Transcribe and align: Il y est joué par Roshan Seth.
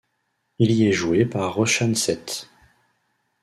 Il 0.57 0.71
y 0.71 0.87
est 0.87 0.93
joué 0.93 1.27
par 1.27 1.53
Roshan 1.53 1.93
Seth. 1.93 2.49